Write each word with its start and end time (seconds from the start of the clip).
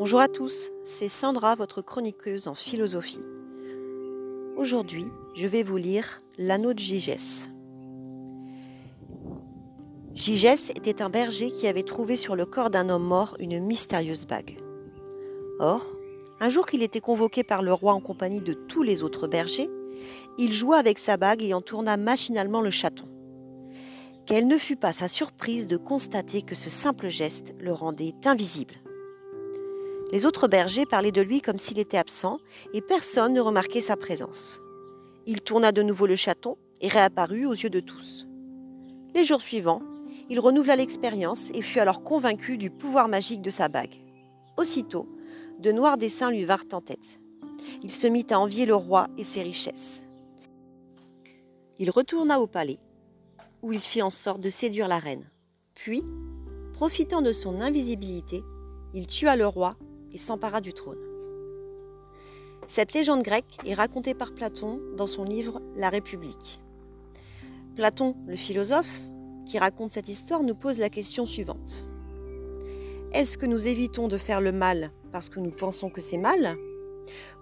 Bonjour 0.00 0.20
à 0.20 0.28
tous, 0.28 0.70
c'est 0.82 1.08
Sandra, 1.08 1.54
votre 1.54 1.82
chroniqueuse 1.82 2.48
en 2.48 2.54
philosophie. 2.54 3.26
Aujourd'hui, 4.56 5.04
je 5.34 5.46
vais 5.46 5.62
vous 5.62 5.76
lire 5.76 6.22
L'anneau 6.38 6.72
de 6.72 6.78
Gigès. 6.78 7.50
Gigès 10.14 10.70
était 10.70 11.02
un 11.02 11.10
berger 11.10 11.50
qui 11.50 11.66
avait 11.66 11.82
trouvé 11.82 12.16
sur 12.16 12.34
le 12.34 12.46
corps 12.46 12.70
d'un 12.70 12.88
homme 12.88 13.04
mort 13.04 13.36
une 13.40 13.60
mystérieuse 13.60 14.24
bague. 14.24 14.56
Or, 15.58 15.84
un 16.40 16.48
jour 16.48 16.64
qu'il 16.64 16.82
était 16.82 17.02
convoqué 17.02 17.44
par 17.44 17.60
le 17.60 17.74
roi 17.74 17.92
en 17.92 18.00
compagnie 18.00 18.40
de 18.40 18.54
tous 18.54 18.82
les 18.82 19.02
autres 19.02 19.28
bergers, 19.28 19.68
il 20.38 20.54
joua 20.54 20.78
avec 20.78 20.98
sa 20.98 21.18
bague 21.18 21.42
et 21.42 21.52
en 21.52 21.60
tourna 21.60 21.98
machinalement 21.98 22.62
le 22.62 22.70
chaton. 22.70 23.04
Quelle 24.24 24.46
ne 24.46 24.56
fut 24.56 24.76
pas 24.76 24.92
sa 24.92 25.08
surprise 25.08 25.66
de 25.66 25.76
constater 25.76 26.40
que 26.40 26.54
ce 26.54 26.70
simple 26.70 27.08
geste 27.08 27.54
le 27.60 27.74
rendait 27.74 28.14
invisible. 28.24 28.76
Les 30.12 30.26
autres 30.26 30.48
bergers 30.48 30.86
parlaient 30.86 31.12
de 31.12 31.22
lui 31.22 31.40
comme 31.40 31.58
s'il 31.58 31.78
était 31.78 31.98
absent, 31.98 32.38
et 32.72 32.80
personne 32.80 33.32
ne 33.32 33.40
remarquait 33.40 33.80
sa 33.80 33.96
présence. 33.96 34.60
Il 35.26 35.40
tourna 35.40 35.70
de 35.70 35.82
nouveau 35.82 36.06
le 36.06 36.16
chaton 36.16 36.56
et 36.80 36.88
réapparut 36.88 37.46
aux 37.46 37.52
yeux 37.52 37.70
de 37.70 37.80
tous. 37.80 38.26
Les 39.14 39.24
jours 39.24 39.42
suivants, 39.42 39.82
il 40.28 40.40
renouvela 40.40 40.76
l'expérience 40.76 41.50
et 41.54 41.62
fut 41.62 41.78
alors 41.78 42.02
convaincu 42.02 42.58
du 42.58 42.70
pouvoir 42.70 43.08
magique 43.08 43.42
de 43.42 43.50
sa 43.50 43.68
bague. 43.68 44.02
Aussitôt, 44.56 45.08
de 45.58 45.72
noirs 45.72 45.98
dessins 45.98 46.30
lui 46.30 46.44
vinrent 46.44 46.64
en 46.72 46.80
tête. 46.80 47.20
Il 47.82 47.92
se 47.92 48.06
mit 48.06 48.26
à 48.30 48.40
envier 48.40 48.66
le 48.66 48.74
roi 48.74 49.08
et 49.18 49.24
ses 49.24 49.42
richesses. 49.42 50.06
Il 51.78 51.90
retourna 51.90 52.40
au 52.40 52.46
palais, 52.46 52.78
où 53.62 53.72
il 53.72 53.80
fit 53.80 54.02
en 54.02 54.10
sorte 54.10 54.40
de 54.40 54.50
séduire 54.50 54.88
la 54.88 54.98
reine. 54.98 55.30
Puis, 55.74 56.02
profitant 56.72 57.22
de 57.22 57.32
son 57.32 57.60
invisibilité, 57.60 58.42
il 58.94 59.06
tua 59.06 59.36
le 59.36 59.46
roi 59.46 59.74
et 60.12 60.18
s'empara 60.18 60.60
du 60.60 60.72
trône. 60.72 60.98
Cette 62.66 62.92
légende 62.92 63.22
grecque 63.22 63.58
est 63.66 63.74
racontée 63.74 64.14
par 64.14 64.32
Platon 64.32 64.80
dans 64.96 65.06
son 65.06 65.24
livre 65.24 65.60
La 65.76 65.88
République. 65.88 66.60
Platon, 67.74 68.14
le 68.26 68.36
philosophe, 68.36 69.00
qui 69.46 69.58
raconte 69.58 69.90
cette 69.90 70.08
histoire, 70.08 70.42
nous 70.42 70.54
pose 70.54 70.78
la 70.78 70.90
question 70.90 71.26
suivante. 71.26 71.86
Est-ce 73.12 73.38
que 73.38 73.46
nous 73.46 73.66
évitons 73.66 74.06
de 74.06 74.16
faire 74.16 74.40
le 74.40 74.52
mal 74.52 74.92
parce 75.10 75.28
que 75.28 75.40
nous 75.40 75.50
pensons 75.50 75.90
que 75.90 76.00
c'est 76.00 76.18
mal? 76.18 76.56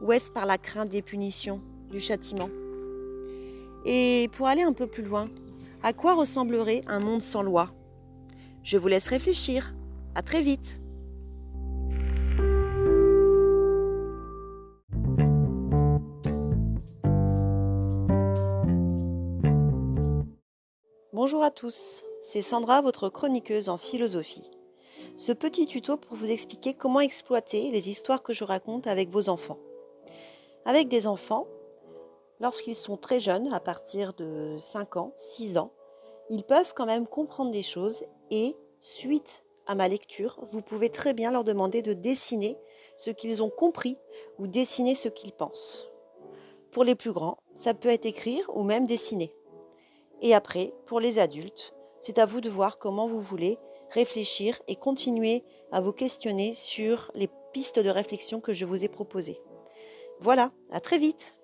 Ou 0.00 0.12
est-ce 0.12 0.32
par 0.32 0.46
la 0.46 0.56
crainte 0.56 0.88
des 0.88 1.02
punitions, 1.02 1.60
du 1.90 2.00
châtiment? 2.00 2.48
Et 3.84 4.30
pour 4.32 4.46
aller 4.46 4.62
un 4.62 4.72
peu 4.72 4.86
plus 4.86 5.02
loin, 5.02 5.28
à 5.82 5.92
quoi 5.92 6.14
ressemblerait 6.14 6.82
un 6.86 7.00
monde 7.00 7.22
sans 7.22 7.42
loi? 7.42 7.68
Je 8.62 8.78
vous 8.78 8.88
laisse 8.88 9.08
réfléchir. 9.08 9.74
À 10.14 10.22
très 10.22 10.40
vite 10.40 10.80
Bonjour 21.30 21.44
à 21.44 21.50
tous, 21.50 22.04
c'est 22.22 22.40
Sandra, 22.40 22.80
votre 22.80 23.10
chroniqueuse 23.10 23.68
en 23.68 23.76
philosophie. 23.76 24.50
Ce 25.14 25.30
petit 25.32 25.66
tuto 25.66 25.98
pour 25.98 26.16
vous 26.16 26.30
expliquer 26.30 26.72
comment 26.72 27.00
exploiter 27.00 27.70
les 27.70 27.90
histoires 27.90 28.22
que 28.22 28.32
je 28.32 28.44
raconte 28.44 28.86
avec 28.86 29.10
vos 29.10 29.28
enfants. 29.28 29.58
Avec 30.64 30.88
des 30.88 31.06
enfants, 31.06 31.46
lorsqu'ils 32.40 32.74
sont 32.74 32.96
très 32.96 33.20
jeunes, 33.20 33.52
à 33.52 33.60
partir 33.60 34.14
de 34.14 34.56
5 34.58 34.96
ans, 34.96 35.12
6 35.16 35.58
ans, 35.58 35.70
ils 36.30 36.44
peuvent 36.44 36.72
quand 36.74 36.86
même 36.86 37.06
comprendre 37.06 37.50
des 37.50 37.62
choses 37.62 38.04
et, 38.30 38.56
suite 38.80 39.44
à 39.66 39.74
ma 39.74 39.86
lecture, 39.86 40.38
vous 40.44 40.62
pouvez 40.62 40.88
très 40.88 41.12
bien 41.12 41.30
leur 41.30 41.44
demander 41.44 41.82
de 41.82 41.92
dessiner 41.92 42.56
ce 42.96 43.10
qu'ils 43.10 43.42
ont 43.42 43.50
compris 43.50 43.98
ou 44.38 44.46
dessiner 44.46 44.94
ce 44.94 45.10
qu'ils 45.10 45.32
pensent. 45.32 45.90
Pour 46.70 46.84
les 46.84 46.94
plus 46.94 47.12
grands, 47.12 47.36
ça 47.54 47.74
peut 47.74 47.90
être 47.90 48.06
écrire 48.06 48.50
ou 48.56 48.62
même 48.62 48.86
dessiner. 48.86 49.34
Et 50.20 50.34
après, 50.34 50.72
pour 50.86 51.00
les 51.00 51.18
adultes, 51.18 51.74
c'est 52.00 52.18
à 52.18 52.26
vous 52.26 52.40
de 52.40 52.50
voir 52.50 52.78
comment 52.78 53.06
vous 53.06 53.20
voulez 53.20 53.58
réfléchir 53.90 54.60
et 54.68 54.76
continuer 54.76 55.44
à 55.72 55.80
vous 55.80 55.92
questionner 55.92 56.52
sur 56.52 57.10
les 57.14 57.28
pistes 57.52 57.78
de 57.78 57.88
réflexion 57.88 58.40
que 58.40 58.52
je 58.52 58.64
vous 58.64 58.84
ai 58.84 58.88
proposées. 58.88 59.40
Voilà, 60.20 60.52
à 60.70 60.80
très 60.80 60.98
vite 60.98 61.37